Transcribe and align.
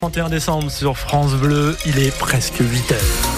31 0.00 0.28
décembre 0.28 0.70
sur 0.70 0.96
France 0.96 1.34
Bleu, 1.34 1.76
il 1.84 1.98
est 1.98 2.16
presque 2.16 2.58
8 2.60 2.92
heures. 2.92 3.37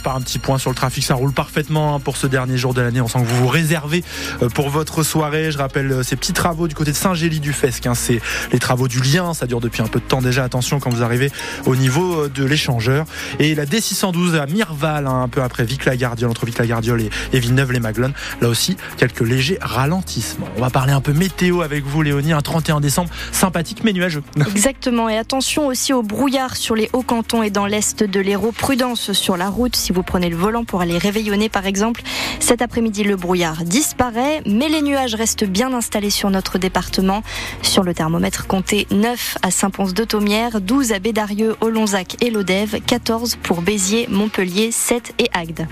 Par 0.00 0.16
un 0.16 0.20
petit 0.20 0.38
point 0.38 0.58
sur 0.58 0.70
le 0.70 0.76
trafic. 0.76 1.04
Ça 1.04 1.14
roule 1.14 1.32
parfaitement 1.32 1.94
hein, 1.94 2.00
pour 2.00 2.16
ce 2.16 2.26
dernier 2.26 2.56
jour 2.56 2.74
de 2.74 2.80
l'année. 2.80 3.00
On 3.00 3.08
sent 3.08 3.20
que 3.20 3.26
vous 3.26 3.36
vous 3.36 3.48
réservez 3.48 4.04
euh, 4.42 4.48
pour 4.48 4.70
votre 4.70 5.02
soirée. 5.02 5.50
Je 5.50 5.58
rappelle 5.58 5.92
euh, 5.92 6.02
ces 6.02 6.16
petits 6.16 6.32
travaux 6.32 6.68
du 6.68 6.74
côté 6.74 6.92
de 6.92 6.96
Saint-Gély-du-Fesque. 6.96 7.86
Hein. 7.86 7.94
C'est 7.94 8.20
les 8.52 8.58
travaux 8.58 8.88
du 8.88 9.00
lien. 9.00 9.34
Ça 9.34 9.46
dure 9.46 9.60
depuis 9.60 9.82
un 9.82 9.86
peu 9.86 10.00
de 10.00 10.04
temps 10.04 10.22
déjà. 10.22 10.44
Attention 10.44 10.80
quand 10.80 10.90
vous 10.90 11.02
arrivez 11.02 11.30
au 11.66 11.76
niveau 11.76 12.22
euh, 12.22 12.28
de 12.28 12.44
l'échangeur. 12.44 13.04
Et 13.38 13.54
la 13.54 13.66
D612 13.66 14.38
à 14.38 14.46
Mirval, 14.46 15.06
hein, 15.06 15.22
un 15.22 15.28
peu 15.28 15.42
après 15.42 15.64
Vic-la-Gardiole, 15.64 16.30
entre 16.30 16.46
Vic-la-Gardiole 16.46 17.02
et, 17.32 17.40
Villeneuve-les-Maglones. 17.40 18.12
Là 18.40 18.48
aussi, 18.48 18.76
quelques 18.96 19.20
légers 19.20 19.58
ralentissements. 19.60 20.48
On 20.56 20.60
va 20.60 20.70
parler 20.70 20.92
un 20.92 21.00
peu 21.00 21.12
météo 21.12 21.62
avec 21.62 21.84
vous, 21.84 22.02
Léonie. 22.02 22.32
Un 22.32 22.40
31 22.40 22.80
décembre 22.80 23.10
sympathique 23.32 23.82
mais 23.84 23.92
nuageux. 23.92 24.22
Exactement. 24.54 25.08
Et 25.08 25.18
attention 25.18 25.66
aussi 25.66 25.92
au 25.92 26.02
brouillard 26.02 26.56
sur 26.56 26.74
les 26.74 26.88
hauts 26.92 27.02
cantons 27.02 27.42
et 27.42 27.50
dans 27.50 27.66
l'est 27.66 28.04
de 28.04 28.20
l'Hérault. 28.20 28.52
Prudence 28.52 29.12
sur 29.12 29.36
la 29.36 29.48
route 29.48 29.76
si 29.82 29.92
vous 29.92 30.02
prenez 30.02 30.30
le 30.30 30.36
volant 30.36 30.64
pour 30.64 30.80
aller 30.80 30.96
réveillonner 30.96 31.48
par 31.48 31.66
exemple. 31.66 32.02
Cet 32.38 32.62
après-midi, 32.62 33.04
le 33.04 33.16
brouillard 33.16 33.64
disparaît, 33.64 34.42
mais 34.46 34.68
les 34.68 34.80
nuages 34.80 35.14
restent 35.14 35.44
bien 35.44 35.74
installés 35.74 36.10
sur 36.10 36.30
notre 36.30 36.58
département. 36.58 37.22
Sur 37.62 37.82
le 37.82 37.92
thermomètre, 37.92 38.46
comptez 38.46 38.86
9 38.90 39.38
à 39.42 39.50
Saint-Pons-de-Thomière, 39.50 40.60
12 40.60 40.92
à 40.92 40.98
Bédarieux, 40.98 41.56
Olonzac 41.60 42.16
et 42.22 42.30
Lodève, 42.30 42.80
14 42.86 43.36
pour 43.42 43.62
Béziers, 43.62 44.06
Montpellier, 44.08 44.70
7 44.70 45.14
et 45.18 45.28
Agde. 45.32 45.66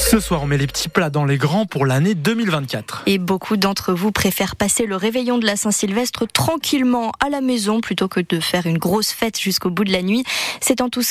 Ce 0.00 0.18
soir, 0.18 0.42
on 0.42 0.46
met 0.46 0.56
les 0.56 0.66
petits 0.66 0.88
plats 0.88 1.10
dans 1.10 1.26
les 1.26 1.36
grands 1.36 1.66
pour 1.66 1.84
l'année 1.84 2.14
2024. 2.14 3.02
Et 3.06 3.18
beaucoup 3.18 3.58
d'entre 3.58 3.92
vous 3.92 4.10
préfèrent 4.12 4.56
passer 4.56 4.86
le 4.86 4.96
réveillon 4.96 5.36
de 5.36 5.44
la 5.46 5.56
Saint-Sylvestre 5.56 6.26
tranquillement 6.26 7.12
à 7.24 7.28
la 7.28 7.42
maison 7.42 7.80
plutôt 7.80 8.08
que 8.08 8.18
de 8.18 8.40
faire 8.40 8.66
une 8.66 8.78
grosse 8.78 9.12
fête 9.12 9.38
jusqu'au 9.38 9.68
bout 9.70 9.84
de 9.84 9.92
la 9.92 10.02
nuit. 10.02 10.24
C'est 10.60 10.80
en, 10.80 10.88
tout, 10.88 11.02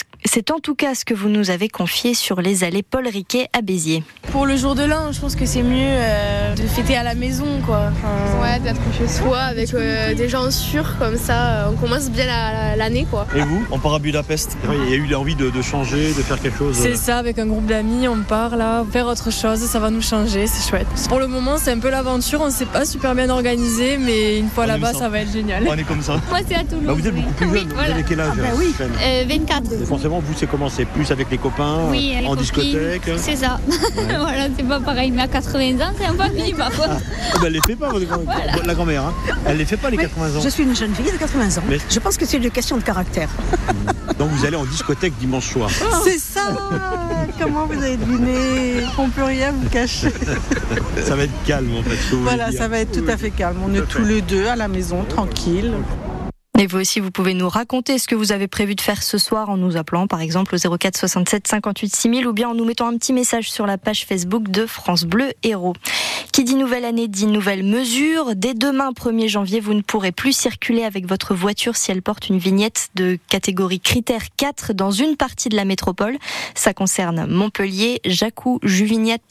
en 0.52 0.60
tout 0.60 0.76
cas 0.76 0.96
ce 0.96 1.06
que 1.06 1.14
vous 1.14 1.30
nous 1.30 1.52
avez 1.52 1.70
confié 1.70 2.14
sur 2.14 2.42
les 2.42 2.64
allées 2.64 2.82
Paul 2.84 3.08
Riquet 3.08 3.48
à 3.54 3.62
Béziers. 3.62 4.04
Pour 4.32 4.46
le 4.48 4.58
jour 4.58 4.76
de 4.76 4.84
l'an, 4.84 5.12
je 5.12 5.22
pense 5.22 5.36
que 5.36 5.46
c'est 5.46 5.64
mieux 5.64 5.78
euh, 5.80 6.56
de 6.56 6.64
fêter 6.64 6.98
à 6.98 7.04
la 7.04 7.16
maison, 7.16 7.62
quoi. 7.66 7.92
Ouais, 8.42 8.60
d'être 8.60 8.82
chez 8.98 9.08
soi 9.08 9.40
avec 9.40 9.74
euh, 9.76 10.14
des 10.14 10.28
gens 10.28 10.50
sûrs, 10.52 10.98
comme 10.98 11.18
ça, 11.18 11.46
euh, 11.46 11.72
on 11.72 11.76
commence 11.76 12.10
bien 12.10 12.26
l'année, 12.76 13.06
quoi. 13.10 13.28
Et 13.36 13.42
vous 13.42 13.64
On 13.72 13.80
part 13.80 13.94
à 13.94 14.00
Budapest 14.00 14.58
Il 14.84 14.90
y 14.90 14.94
a 14.94 14.98
eu 14.98 15.06
l'envie 15.06 15.36
de, 15.36 15.50
de 15.50 15.62
changer, 15.62 16.08
de 16.08 16.22
faire 16.22 16.42
quelque 16.42 16.58
chose 16.58 16.76
C'est 16.76 16.96
ça, 16.98 17.18
avec 17.18 17.40
un 17.40 17.46
groupe 17.46 17.68
d'amis, 17.68 18.08
on 18.08 18.24
part 18.24 18.58
là 18.58 18.79
faire 18.86 19.08
autre 19.08 19.32
chose, 19.32 19.60
ça 19.60 19.80
va 19.80 19.90
nous 19.90 20.02
changer, 20.02 20.48
c'est 20.48 20.70
chouette. 20.70 20.88
Pour 21.08 21.20
le 21.20 21.28
moment, 21.28 21.58
c'est 21.58 21.72
un 21.72 21.80
peu 21.80 21.90
l'aventure, 21.90 22.42
on 22.42 22.48
ne 22.48 22.52
s'est 22.52 22.66
pas 22.66 22.86
super 22.86 23.16
bien 23.16 23.30
organisé, 23.30 23.98
mais 23.98 24.38
une 24.40 24.50
fois 24.50 24.66
là-bas, 24.66 24.94
ça 24.94 25.10
va 25.10 25.20
être 25.20 25.32
génial. 25.32 25.64
On 25.68 25.74
est 25.76 25.84
comme 25.84 26.02
ça. 26.02 26.20
Moi, 26.30 26.40
c'est 26.48 26.56
à 26.56 26.64
Toulouse. 26.64 26.86
Bah, 26.86 26.94
vous 26.94 27.08
êtes 27.08 27.16
beaucoup 27.16 27.34
plus 27.34 27.50
jeune, 27.60 27.68
vous 27.70 27.80
avez 27.80 28.04
quel 28.04 28.20
âge 28.20 28.34
ah, 28.34 28.42
bah 28.42 28.48
oui. 28.58 28.74
euh, 28.80 29.24
24. 29.28 29.74
Et 29.74 29.86
forcément, 29.86 30.20
vous, 30.20 30.34
c'est 30.36 30.48
comment? 30.50 30.70
C'est 30.70 30.86
plus 30.86 31.10
avec 31.12 31.30
les 31.32 31.38
copains 31.38 31.80
Oui, 31.90 32.16
En 32.26 32.36
discothèque? 32.36 33.10
C'est 33.18 33.36
ça. 33.36 33.60
voilà, 34.20 34.48
c'est 34.56 34.68
pas 34.68 34.80
pareil, 34.80 35.12
mais 35.12 35.24
à 35.24 35.28
80 35.28 35.80
ans, 35.82 35.94
c'est 35.98 36.06
un 36.06 36.14
peu 36.14 36.34
minimum. 36.34 36.70
Ah, 36.82 36.98
bah, 37.36 37.40
elle 37.46 37.54
les 37.54 37.60
fait 37.66 37.76
pas, 37.76 37.90
votre 37.90 38.06
grand- 38.06 38.24
la 38.66 38.74
grand-mère. 38.74 39.04
Hein. 39.06 39.14
Elle 39.46 39.58
les 39.58 39.66
fait 39.66 39.78
pas, 39.78 39.90
les 39.90 39.98
80 39.98 40.38
ans. 40.38 40.42
Je 40.44 40.50
suis 40.50 40.64
une 40.64 40.76
jeune 40.76 40.94
fille 40.94 41.12
de 41.12 41.18
80 41.18 41.58
ans. 41.58 41.64
Mais- 41.68 41.80
Je 41.90 42.00
pense 42.00 42.18
que 42.18 42.26
c'est 42.26 42.38
une 42.38 42.50
question 42.52 42.78
de 42.78 42.84
caractère. 42.84 43.30
Donc 44.18 44.30
vous 44.32 44.46
allez 44.46 44.58
en 44.58 44.66
discothèque 44.66 45.14
dimanche 45.18 45.48
soir. 45.52 45.70
C'est 46.04 46.20
ça 46.20 46.42
Comment 47.42 47.66
vous 47.68 47.82
avez 47.82 47.96
deviné? 47.98 48.69
On 48.98 49.10
peut 49.10 49.24
rien 49.24 49.52
vous 49.52 49.70
cacher. 49.70 50.10
Ça 51.04 51.16
va 51.16 51.24
être 51.24 51.44
calme, 51.46 51.76
en 51.78 51.84
fait. 51.84 52.16
Voilà, 52.18 52.52
ça 52.52 52.68
va 52.68 52.80
être 52.80 52.92
tout 52.92 53.10
à 53.10 53.18
fait 53.18 53.32
calme. 53.32 53.58
On 53.66 53.74
est 53.74 53.88
tous 53.88 54.04
les 54.04 54.22
deux 54.22 54.48
à 54.48 54.56
la 54.56 54.68
maison, 54.68 55.04
tranquille. 55.04 55.74
Et 56.62 56.68
vous 56.68 56.80
aussi, 56.80 57.00
vous 57.00 57.10
pouvez 57.10 57.34
nous 57.34 57.48
raconter 57.48 57.98
ce 57.98 58.06
que 58.06 58.16
vous 58.16 58.34
avez 58.34 58.50
prévu 58.50 58.76
de 58.76 58.82
faire 58.82 59.02
ce 59.02 59.18
soir 59.18 59.50
en 59.50 59.56
nous 59.56 59.78
appelant 59.78 60.08
par 60.08 60.20
exemple 60.20 60.56
au 60.56 60.78
04 60.78 60.98
67 60.98 61.48
58 61.48 61.96
6000 61.96 62.28
ou 62.28 62.34
bien 62.34 62.50
en 62.50 62.54
nous 62.54 62.66
mettant 62.66 62.90
un 62.90 62.98
petit 62.98 63.14
message 63.14 63.50
sur 63.50 63.66
la 63.66 63.78
page 63.78 64.06
Facebook 64.06 64.50
de 64.50 64.66
France 64.66 65.06
Bleu 65.06 65.32
Héros. 65.42 65.74
Qui 66.34 66.44
dit 66.44 66.56
nouvelle 66.56 66.84
année 66.84 67.08
dit 67.08 67.28
nouvelle 67.28 67.64
mesure. 67.64 68.36
Dès 68.36 68.56
demain 68.56 68.92
1er 68.92 69.30
janvier, 69.30 69.62
vous 69.62 69.74
ne 69.74 69.82
pourrez 69.82 70.12
plus 70.12 70.34
circuler 70.34 70.84
avec 70.84 71.08
votre 71.08 71.34
voiture 71.34 71.78
si 71.78 71.92
elle 71.92 72.02
porte 72.02 72.28
une 72.28 72.40
vignette 72.40 72.90
de 72.96 73.18
catégorie 73.30 73.80
critère 73.80 74.24
4 74.36 74.74
dans 74.74 74.92
une 74.92 75.16
partie 75.16 75.48
de 75.48 75.56
la 75.56 75.64
métropole. 75.64 76.18
Ça 76.56 76.74
concerne 76.74 77.26
Montpellier, 77.26 78.02
Jacou, 78.04 78.60
Juvignac, 78.64 79.22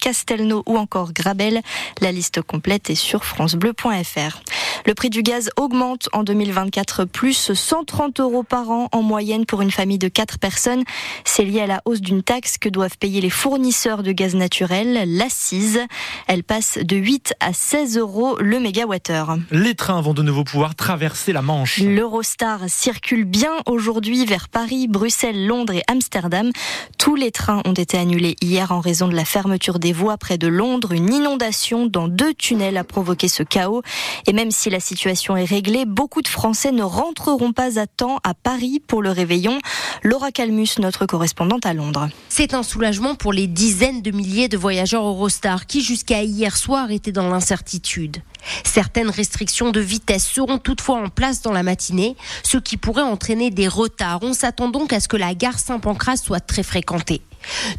Castelnau 0.00 0.62
ou 0.64 0.78
encore 0.78 1.12
Grabel. 1.12 1.60
La 2.00 2.12
liste 2.12 2.40
complète 2.40 2.88
est 2.88 2.94
sur 2.94 3.26
francebleu.fr. 3.26 4.40
Le 4.86 4.94
prix 4.94 5.10
du 5.10 5.22
gaz 5.22 5.50
augmente 5.56 6.08
en 6.12 6.22
2024, 6.22 6.77
plus 7.12 7.52
130 7.52 8.20
euros 8.20 8.42
par 8.42 8.70
an 8.70 8.88
en 8.92 9.02
moyenne 9.02 9.46
pour 9.46 9.62
une 9.62 9.70
famille 9.70 9.98
de 9.98 10.08
4 10.08 10.38
personnes. 10.38 10.84
C'est 11.24 11.44
lié 11.44 11.60
à 11.60 11.66
la 11.66 11.82
hausse 11.84 12.00
d'une 12.00 12.22
taxe 12.22 12.58
que 12.58 12.68
doivent 12.68 12.96
payer 12.98 13.20
les 13.20 13.30
fournisseurs 13.30 14.02
de 14.02 14.12
gaz 14.12 14.34
naturel, 14.34 15.16
l'assise. 15.16 15.80
Elle 16.26 16.44
passe 16.44 16.78
de 16.80 16.96
8 16.96 17.34
à 17.40 17.52
16 17.52 17.98
euros 17.98 18.36
le 18.40 18.60
mégawattheure. 18.60 19.38
Les 19.50 19.74
trains 19.74 20.00
vont 20.00 20.14
de 20.14 20.22
nouveau 20.22 20.44
pouvoir 20.44 20.74
traverser 20.74 21.32
la 21.32 21.42
Manche. 21.42 21.78
L'Eurostar 21.78 22.60
circule 22.68 23.24
bien 23.24 23.52
aujourd'hui 23.66 24.24
vers 24.24 24.48
Paris, 24.48 24.86
Bruxelles, 24.88 25.46
Londres 25.46 25.74
et 25.74 25.82
Amsterdam. 25.88 26.50
Tous 26.98 27.14
les 27.14 27.30
trains 27.30 27.62
ont 27.64 27.72
été 27.72 27.98
annulés 27.98 28.36
hier 28.40 28.72
en 28.72 28.80
raison 28.80 29.08
de 29.08 29.14
la 29.14 29.24
fermeture 29.24 29.78
des 29.78 29.92
voies 29.92 30.16
près 30.16 30.38
de 30.38 30.48
Londres. 30.48 30.92
Une 30.92 31.12
inondation 31.12 31.86
dans 31.86 32.08
deux 32.08 32.34
tunnels 32.34 32.76
a 32.76 32.84
provoqué 32.84 33.28
ce 33.28 33.42
chaos. 33.42 33.82
Et 34.26 34.32
même 34.32 34.50
si 34.50 34.70
la 34.70 34.80
situation 34.80 35.36
est 35.36 35.44
réglée, 35.44 35.84
beaucoup 35.84 36.22
de 36.22 36.28
Français 36.28 36.67
ne 36.72 36.82
rentreront 36.82 37.52
pas 37.52 37.78
à 37.78 37.86
temps 37.86 38.18
à 38.24 38.34
Paris 38.34 38.80
pour 38.86 39.02
le 39.02 39.10
réveillon. 39.10 39.58
Laura 40.02 40.30
Calmus, 40.30 40.68
notre 40.78 41.06
correspondante 41.06 41.66
à 41.66 41.74
Londres. 41.74 42.08
C'est 42.28 42.54
un 42.54 42.62
soulagement 42.62 43.14
pour 43.14 43.32
les 43.32 43.46
dizaines 43.46 44.02
de 44.02 44.10
milliers 44.10 44.48
de 44.48 44.56
voyageurs 44.56 45.06
Eurostar 45.06 45.66
qui 45.66 45.80
jusqu'à 45.80 46.22
hier 46.22 46.56
soir 46.56 46.90
étaient 46.90 47.12
dans 47.12 47.28
l'incertitude. 47.28 48.18
Certaines 48.64 49.10
restrictions 49.10 49.70
de 49.70 49.80
vitesse 49.80 50.26
seront 50.26 50.58
toutefois 50.58 51.02
en 51.02 51.08
place 51.08 51.42
dans 51.42 51.52
la 51.52 51.62
matinée, 51.62 52.16
ce 52.42 52.58
qui 52.58 52.76
pourrait 52.76 53.02
entraîner 53.02 53.50
des 53.50 53.68
retards. 53.68 54.20
On 54.22 54.32
s'attend 54.32 54.68
donc 54.68 54.92
à 54.92 55.00
ce 55.00 55.08
que 55.08 55.16
la 55.16 55.34
gare 55.34 55.58
Saint-Pancras 55.58 56.18
soit 56.18 56.40
très 56.40 56.62
fréquentée. 56.62 57.22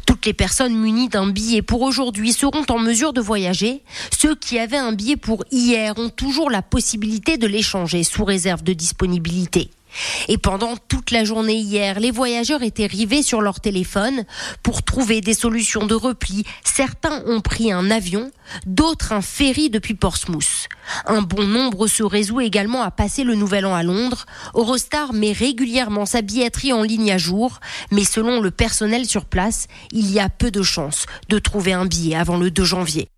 Toutes 0.06 0.26
les 0.26 0.32
personnes 0.32 0.76
munies 0.76 1.08
d'un 1.08 1.28
billet 1.28 1.62
pour 1.62 1.82
aujourd'hui 1.82 2.32
seront 2.32 2.64
en 2.68 2.78
mesure 2.78 3.12
de 3.12 3.20
voyager. 3.20 3.82
Ceux 4.16 4.34
qui 4.34 4.58
avaient 4.58 4.76
un 4.76 4.92
billet 4.92 5.16
pour 5.16 5.44
hier 5.50 5.94
ont 5.98 6.08
toujours 6.08 6.50
la 6.50 6.62
possibilité 6.62 7.36
de 7.36 7.46
l'échanger 7.46 8.02
sous 8.04 8.24
réserve 8.24 8.62
de 8.62 8.72
disponibilité. 8.72 9.70
Et 10.28 10.38
pendant 10.38 10.76
toute 10.76 11.10
la 11.10 11.24
journée 11.24 11.56
hier, 11.56 11.98
les 12.00 12.10
voyageurs 12.10 12.62
étaient 12.62 12.86
rivés 12.86 13.22
sur 13.22 13.40
leur 13.40 13.60
téléphone 13.60 14.24
pour 14.62 14.82
trouver 14.82 15.20
des 15.20 15.34
solutions 15.34 15.86
de 15.86 15.94
repli. 15.94 16.44
Certains 16.64 17.22
ont 17.26 17.40
pris 17.40 17.72
un 17.72 17.90
avion, 17.90 18.30
d'autres 18.66 19.12
un 19.12 19.22
ferry 19.22 19.70
depuis 19.70 19.94
Portsmouth. 19.94 20.59
Un 21.06 21.22
bon 21.22 21.46
nombre 21.46 21.86
se 21.86 22.02
résout 22.02 22.40
également 22.40 22.82
à 22.82 22.90
passer 22.90 23.24
le 23.24 23.34
nouvel 23.34 23.66
an 23.66 23.74
à 23.74 23.82
Londres. 23.82 24.26
Eurostar 24.54 25.12
met 25.12 25.32
régulièrement 25.32 26.06
sa 26.06 26.22
billetterie 26.22 26.72
en 26.72 26.82
ligne 26.82 27.12
à 27.12 27.18
jour, 27.18 27.60
mais 27.90 28.04
selon 28.04 28.40
le 28.40 28.50
personnel 28.50 29.06
sur 29.06 29.24
place, 29.24 29.66
il 29.92 30.10
y 30.10 30.20
a 30.20 30.28
peu 30.28 30.50
de 30.50 30.62
chances 30.62 31.06
de 31.28 31.38
trouver 31.38 31.72
un 31.72 31.86
billet 31.86 32.16
avant 32.16 32.36
le 32.36 32.50
2 32.50 32.64
janvier. 32.64 33.08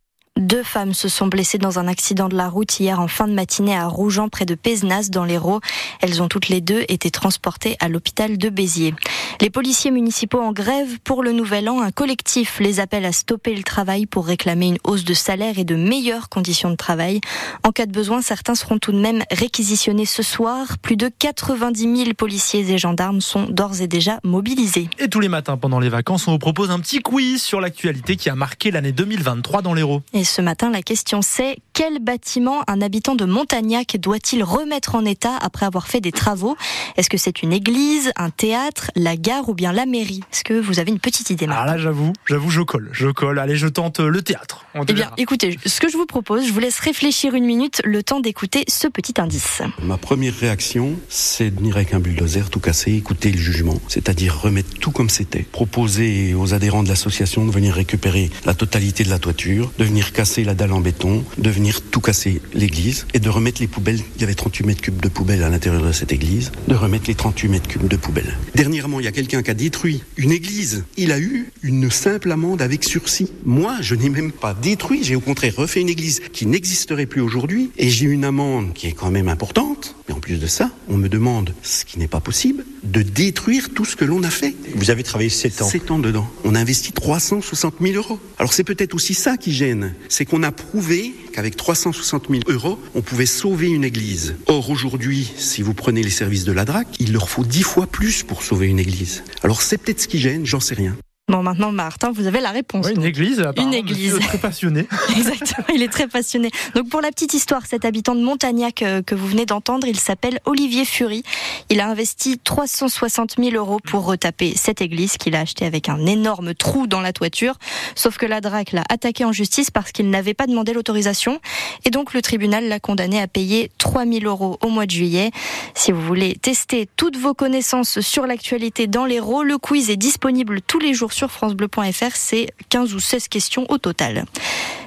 Deux 0.40 0.62
femmes 0.62 0.94
se 0.94 1.08
sont 1.08 1.26
blessées 1.26 1.58
dans 1.58 1.78
un 1.78 1.86
accident 1.86 2.28
de 2.28 2.36
la 2.36 2.48
route 2.48 2.80
hier 2.80 3.00
en 3.00 3.06
fin 3.06 3.28
de 3.28 3.34
matinée 3.34 3.76
à 3.76 3.86
Rougeant 3.86 4.30
près 4.30 4.46
de 4.46 4.54
Pézenas 4.54 5.08
dans 5.10 5.24
l'Hérault. 5.24 5.60
Elles 6.00 6.22
ont 6.22 6.28
toutes 6.28 6.48
les 6.48 6.62
deux 6.62 6.84
été 6.88 7.10
transportées 7.10 7.76
à 7.80 7.88
l'hôpital 7.88 8.38
de 8.38 8.48
Béziers. 8.48 8.94
Les 9.42 9.50
policiers 9.50 9.90
municipaux 9.90 10.40
en 10.40 10.52
grève 10.52 11.00
pour 11.04 11.22
le 11.22 11.32
nouvel 11.32 11.68
an, 11.68 11.82
un 11.82 11.90
collectif 11.90 12.60
les 12.60 12.80
appelle 12.80 13.04
à 13.04 13.12
stopper 13.12 13.54
le 13.54 13.62
travail 13.62 14.06
pour 14.06 14.26
réclamer 14.26 14.68
une 14.68 14.78
hausse 14.84 15.04
de 15.04 15.14
salaire 15.14 15.58
et 15.58 15.64
de 15.64 15.74
meilleures 15.74 16.28
conditions 16.30 16.70
de 16.70 16.76
travail. 16.76 17.20
En 17.62 17.70
cas 17.70 17.86
de 17.86 17.92
besoin, 17.92 18.22
certains 18.22 18.54
seront 18.54 18.78
tout 18.78 18.92
de 18.92 19.00
même 19.00 19.24
réquisitionnés 19.30 20.06
ce 20.06 20.22
soir. 20.22 20.78
Plus 20.78 20.96
de 20.96 21.10
90 21.18 21.96
000 22.04 22.14
policiers 22.14 22.70
et 22.70 22.78
gendarmes 22.78 23.20
sont 23.20 23.44
d'ores 23.44 23.82
et 23.82 23.86
déjà 23.86 24.18
mobilisés. 24.24 24.88
Et 24.98 25.08
tous 25.08 25.20
les 25.20 25.28
matins 25.28 25.58
pendant 25.58 25.78
les 25.78 25.90
vacances, 25.90 26.26
on 26.26 26.32
vous 26.32 26.38
propose 26.38 26.70
un 26.70 26.80
petit 26.80 27.00
quiz 27.00 27.42
sur 27.42 27.60
l'actualité 27.60 28.16
qui 28.16 28.30
a 28.30 28.34
marqué 28.34 28.70
l'année 28.70 28.92
2023 28.92 29.60
dans 29.60 29.74
l'Hérault. 29.74 30.02
Et 30.22 30.24
ce 30.24 30.40
matin, 30.40 30.70
la 30.70 30.82
question 30.82 31.20
c'est 31.20 31.56
Quel 31.72 31.98
bâtiment 31.98 32.62
un 32.68 32.80
habitant 32.80 33.16
de 33.16 33.24
Montagnac 33.24 33.96
doit-il 33.98 34.44
remettre 34.44 34.94
en 34.94 35.04
état 35.04 35.36
après 35.40 35.66
avoir 35.66 35.88
fait 35.88 36.00
des 36.00 36.12
travaux? 36.12 36.56
Est-ce 36.96 37.10
que 37.10 37.16
c'est 37.16 37.42
une 37.42 37.52
église, 37.52 38.12
un 38.14 38.30
théâtre, 38.30 38.92
la 38.94 39.16
gare 39.16 39.48
ou 39.48 39.54
bien 39.54 39.72
la 39.72 39.84
mairie? 39.84 40.20
Est-ce 40.32 40.44
que 40.44 40.54
vous 40.54 40.78
avez 40.78 40.92
une 40.92 41.00
petite 41.00 41.30
idée 41.30 41.46
Alors 41.46 41.64
là, 41.64 41.76
j'avoue, 41.76 42.12
j'avoue, 42.26 42.50
je 42.50 42.60
colle, 42.60 42.88
je 42.92 43.08
colle. 43.08 43.40
Allez, 43.40 43.56
je 43.56 43.66
tente 43.66 43.98
le 43.98 44.22
théâtre. 44.22 44.64
Eh 44.88 44.92
bien, 44.92 45.10
écoutez, 45.16 45.58
ce 45.66 45.80
que 45.80 45.88
je 45.88 45.96
vous 45.96 46.06
propose, 46.06 46.46
je 46.46 46.52
vous 46.52 46.60
laisse 46.60 46.78
réfléchir 46.78 47.34
une 47.34 47.44
minute, 47.44 47.82
le 47.84 48.04
temps 48.04 48.20
d'écouter 48.20 48.64
ce 48.68 48.86
petit 48.86 49.20
indice. 49.20 49.60
Ma 49.82 49.96
première 49.96 50.36
réaction, 50.36 50.94
c'est 51.08 51.50
de 51.50 51.58
venir 51.58 51.74
avec 51.74 51.94
un 51.94 51.98
bulldozer, 51.98 52.48
tout 52.48 52.60
casser, 52.60 52.92
écouter 52.92 53.32
le 53.32 53.38
jugement, 53.38 53.80
c'est-à-dire 53.88 54.40
remettre 54.40 54.70
tout 54.78 54.92
comme 54.92 55.10
c'était, 55.10 55.42
proposer 55.42 56.32
aux 56.34 56.54
adhérents 56.54 56.84
de 56.84 56.88
l'association 56.88 57.44
de 57.44 57.50
venir 57.50 57.74
récupérer 57.74 58.30
la 58.44 58.54
totalité 58.54 59.02
de 59.02 59.10
la 59.10 59.18
toiture, 59.18 59.72
de 59.78 59.84
venir 59.84 60.11
casser 60.12 60.44
la 60.44 60.54
dalle 60.54 60.72
en 60.72 60.80
béton, 60.80 61.24
de 61.38 61.50
venir 61.50 61.80
tout 61.82 62.00
casser 62.00 62.40
l'église 62.54 63.06
et 63.14 63.18
de 63.18 63.28
remettre 63.28 63.60
les 63.60 63.66
poubelles. 63.66 64.00
Il 64.16 64.20
y 64.20 64.24
avait 64.24 64.34
38 64.34 64.66
mètres 64.66 64.80
cubes 64.80 65.00
de 65.00 65.08
poubelles 65.08 65.42
à 65.42 65.48
l'intérieur 65.48 65.82
de 65.82 65.92
cette 65.92 66.12
église, 66.12 66.52
de 66.68 66.74
remettre 66.74 67.06
les 67.08 67.14
38 67.14 67.48
mètres 67.48 67.68
cubes 67.68 67.88
de 67.88 67.96
poubelles. 67.96 68.36
Dernièrement, 68.54 69.00
il 69.00 69.04
y 69.04 69.08
a 69.08 69.12
quelqu'un 69.12 69.42
qui 69.42 69.50
a 69.50 69.54
détruit 69.54 70.02
une 70.16 70.32
église. 70.32 70.84
Il 70.96 71.12
a 71.12 71.18
eu 71.18 71.50
une 71.62 71.90
simple 71.90 72.30
amende 72.30 72.62
avec 72.62 72.84
sursis. 72.84 73.30
Moi, 73.44 73.76
je 73.80 73.94
n'ai 73.94 74.08
même 74.08 74.32
pas 74.32 74.54
détruit, 74.54 75.02
j'ai 75.02 75.16
au 75.16 75.20
contraire 75.20 75.54
refait 75.56 75.80
une 75.80 75.88
église 75.88 76.20
qui 76.32 76.46
n'existerait 76.46 77.06
plus 77.06 77.20
aujourd'hui 77.20 77.70
et 77.76 77.88
j'ai 77.88 78.06
une 78.06 78.24
amende 78.24 78.72
qui 78.74 78.86
est 78.86 78.92
quand 78.92 79.10
même 79.10 79.28
importante. 79.28 79.96
De 80.38 80.46
ça, 80.46 80.70
on 80.88 80.96
me 80.96 81.08
demande, 81.08 81.54
ce 81.62 81.84
qui 81.84 81.98
n'est 81.98 82.08
pas 82.08 82.20
possible, 82.20 82.64
de 82.82 83.02
détruire 83.02 83.70
tout 83.74 83.84
ce 83.84 83.96
que 83.96 84.04
l'on 84.04 84.22
a 84.22 84.30
fait. 84.30 84.54
Vous 84.74 84.90
avez 84.90 85.02
travaillé 85.02 85.30
7 85.30 85.62
ans. 85.62 85.68
7 85.68 85.90
ans 85.90 85.98
dedans. 85.98 86.28
On 86.44 86.54
a 86.54 86.60
investi 86.60 86.92
360 86.92 87.74
000 87.80 87.94
euros. 87.94 88.18
Alors 88.38 88.52
c'est 88.52 88.64
peut-être 88.64 88.94
aussi 88.94 89.14
ça 89.14 89.36
qui 89.36 89.52
gêne. 89.52 89.94
C'est 90.08 90.24
qu'on 90.24 90.42
a 90.42 90.52
prouvé 90.52 91.14
qu'avec 91.32 91.56
360 91.56 92.28
000 92.30 92.42
euros, 92.48 92.78
on 92.94 93.02
pouvait 93.02 93.26
sauver 93.26 93.68
une 93.68 93.84
église. 93.84 94.34
Or 94.46 94.70
aujourd'hui, 94.70 95.32
si 95.36 95.62
vous 95.62 95.74
prenez 95.74 96.02
les 96.02 96.10
services 96.10 96.44
de 96.44 96.52
la 96.52 96.64
DRAC, 96.64 96.88
il 96.98 97.12
leur 97.12 97.28
faut 97.28 97.44
10 97.44 97.62
fois 97.62 97.86
plus 97.86 98.22
pour 98.22 98.42
sauver 98.42 98.66
une 98.66 98.78
église. 98.78 99.22
Alors 99.42 99.62
c'est 99.62 99.78
peut-être 99.78 100.00
ce 100.00 100.08
qui 100.08 100.18
gêne, 100.18 100.46
j'en 100.46 100.60
sais 100.60 100.74
rien. 100.74 100.96
Bon, 101.28 101.40
maintenant, 101.40 101.70
Martin, 101.70 102.10
vous 102.10 102.26
avez 102.26 102.40
la 102.40 102.50
réponse. 102.50 102.88
une 102.90 103.04
église, 103.04 103.44
Une 103.56 103.72
église. 103.72 104.18
Très 104.18 104.38
passionné. 104.38 104.88
Exactement, 105.16 105.68
il 105.72 105.80
est 105.80 105.88
très 105.88 106.08
passionné. 106.08 106.50
Donc, 106.74 106.88
pour 106.88 107.00
la 107.00 107.10
petite 107.10 107.32
histoire, 107.32 107.64
cet 107.64 107.84
habitant 107.84 108.16
de 108.16 108.22
Montagnac 108.22 108.82
euh, 108.82 109.02
que 109.02 109.14
vous 109.14 109.28
venez 109.28 109.46
d'entendre, 109.46 109.86
il 109.86 110.00
s'appelle 110.00 110.40
Olivier 110.46 110.84
Fury. 110.84 111.22
Il 111.70 111.80
a 111.80 111.86
investi 111.88 112.38
360 112.38 113.36
000 113.38 113.50
euros 113.54 113.78
pour 113.78 114.04
retaper 114.04 114.54
cette 114.56 114.80
église 114.82 115.16
qu'il 115.16 115.36
a 115.36 115.40
achetée 115.40 115.64
avec 115.64 115.88
un 115.88 116.04
énorme 116.06 116.54
trou 116.54 116.88
dans 116.88 117.00
la 117.00 117.12
toiture. 117.12 117.54
Sauf 117.94 118.16
que 118.18 118.26
la 118.26 118.40
DRAC 118.40 118.72
l'a 118.72 118.84
attaqué 118.88 119.24
en 119.24 119.30
justice 119.30 119.70
parce 119.70 119.92
qu'il 119.92 120.10
n'avait 120.10 120.34
pas 120.34 120.48
demandé 120.48 120.72
l'autorisation. 120.72 121.38
Et 121.84 121.90
donc, 121.90 122.14
le 122.14 122.20
tribunal 122.22 122.66
l'a 122.68 122.80
condamné 122.80 123.20
à 123.20 123.28
payer 123.28 123.70
3 123.78 124.06
000 124.06 124.24
euros 124.24 124.58
au 124.60 124.68
mois 124.70 124.86
de 124.86 124.90
juillet. 124.90 125.30
Si 125.76 125.92
vous 125.92 126.02
voulez 126.02 126.34
tester 126.34 126.88
toutes 126.96 127.16
vos 127.16 127.32
connaissances 127.32 128.00
sur 128.00 128.26
l'actualité 128.26 128.88
dans 128.88 129.04
l'Hérault, 129.04 129.44
le 129.44 129.56
quiz 129.56 129.88
est 129.88 129.96
disponible 129.96 130.60
tous 130.60 130.80
les 130.80 130.94
jours 130.94 131.12
sur 131.12 131.21
francebleu.fr, 131.30 132.14
c'est 132.14 132.48
15 132.68 132.94
ou 132.94 133.00
16 133.00 133.28
questions 133.28 133.66
au 133.68 133.78
total. 133.78 134.24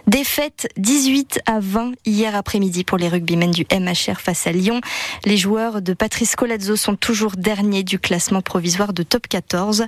Défaite 0.08 0.68
18 0.78 1.40
à 1.48 1.60
20 1.60 1.94
hier 2.06 2.36
après-midi 2.36 2.84
pour 2.84 3.00
les 3.00 3.10
rugbymen 3.10 3.50
du 3.50 3.66
MHR 3.72 4.22
face 4.22 4.46
à 4.46 4.52
Lyon. 4.52 4.80
Les 5.26 5.36
joueurs 5.36 5.82
de 5.82 5.94
Patrice 5.94 6.36
Colazzo 6.36 6.76
sont 6.76 6.96
toujours 6.96 7.32
derniers 7.36 7.82
du 7.82 7.98
classement 7.98 8.42
provisoire 8.42 8.94
de 8.94 9.02
top 9.02 9.28
14. 9.28 9.86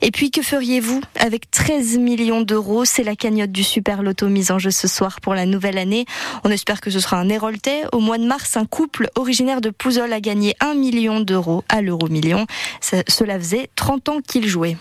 Et 0.00 0.10
puis 0.10 0.30
que 0.30 0.40
feriez-vous 0.40 1.02
avec 1.20 1.50
13 1.50 1.98
millions 1.98 2.40
d'euros? 2.40 2.86
C'est 2.86 3.04
la 3.04 3.14
cagnotte 3.14 3.52
du 3.52 3.62
Super 3.62 4.02
Loto 4.02 4.28
mise 4.28 4.50
en 4.50 4.58
jeu 4.58 4.70
ce 4.70 4.88
soir 4.88 5.20
pour 5.20 5.34
la 5.34 5.44
nouvelle 5.44 5.76
année. 5.76 6.06
On 6.44 6.50
espère 6.50 6.80
que 6.80 6.90
ce 6.90 6.98
sera 6.98 7.18
un 7.18 7.28
héroltais. 7.28 7.82
Au 7.92 8.00
mois 8.00 8.16
de 8.16 8.24
mars, 8.24 8.56
un 8.56 8.64
couple 8.64 9.10
originaire 9.16 9.60
de 9.60 9.68
Pouzol 9.68 10.14
a 10.14 10.20
gagné 10.20 10.54
1 10.60 10.74
million 10.74 11.20
d'euros 11.20 11.62
à 11.68 11.82
l'euro 11.82 12.08
million. 12.08 12.46
Cela 12.80 13.38
faisait 13.38 13.68
30 13.76 14.08
ans 14.08 14.20
qu'il 14.26 14.48
jouait. 14.48 14.78